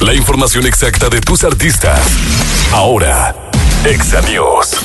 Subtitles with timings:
[0.00, 2.00] La información exacta de tus artistas.
[2.72, 3.34] Ahora,
[3.84, 4.80] Exa News.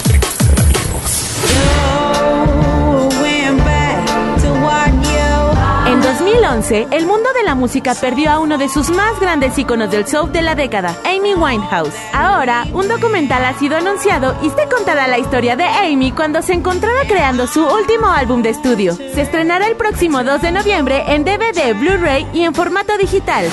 [5.88, 9.90] En 2011, el mundo de la música perdió a uno de sus más grandes íconos
[9.90, 11.96] del soul de la década, Amy Winehouse.
[12.12, 16.52] Ahora, un documental ha sido anunciado y se contará la historia de Amy cuando se
[16.52, 18.96] encontraba creando su último álbum de estudio.
[18.96, 23.50] Se estrenará el próximo 2 de noviembre en DVD, Blu-ray y en formato digital.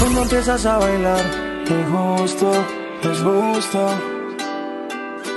[0.00, 1.24] Cuando empiezas a bailar,
[1.66, 2.52] te gusto,
[3.02, 4.13] es gusto.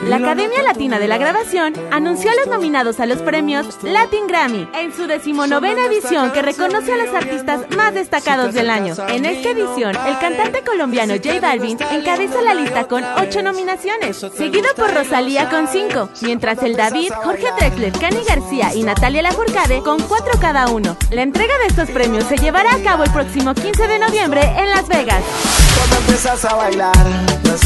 [0.04, 4.70] La Academia Latina de la Grabación anunció a los nominados a los premios Latin Grammy
[4.76, 8.96] en su decimonovena edición que reconoce a los artistas más destacados del año.
[9.10, 14.68] En esta edición, el cantante colombiano J Balvin encabeza la lista con ocho nominaciones, seguido
[14.76, 20.00] por Rosalía con cinco, mientras el David, Jorge Drexler, Cani García y Natalia Lafourcade con
[20.02, 20.96] cuatro cada uno.
[21.12, 24.70] La entrega de estos premios se llevará a cabo el próximo 15 de noviembre en
[24.70, 25.24] Las Vegas.
[25.78, 26.96] Cuando empiezas a bailar,
[27.44, 27.58] te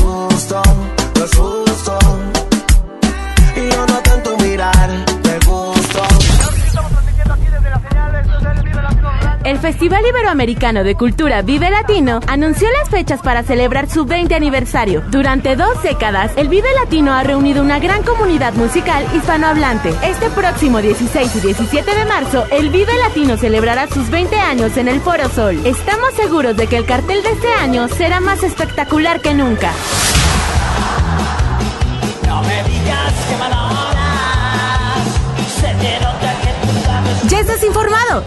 [9.43, 15.01] El Festival Iberoamericano de Cultura Vive Latino anunció las fechas para celebrar su 20 aniversario.
[15.09, 19.93] Durante dos décadas, el Vive Latino ha reunido una gran comunidad musical hispanohablante.
[20.03, 24.87] Este próximo 16 y 17 de marzo, el Vive Latino celebrará sus 20 años en
[24.87, 25.59] el Foro Sol.
[25.65, 29.73] Estamos seguros de que el cartel de este año será más espectacular que nunca.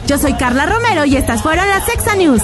[0.06, 2.42] Yo soy Carla Romero y estas fueron las Sexa News.